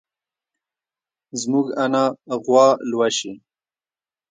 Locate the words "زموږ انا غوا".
1.41-2.67